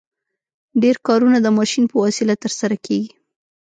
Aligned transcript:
ډېر 0.81 0.95
کارونه 1.07 1.37
د 1.41 1.47
ماشین 1.57 1.83
په 1.89 1.95
وسیله 2.05 2.33
ترسره 2.43 2.75
کیږي. 2.85 3.11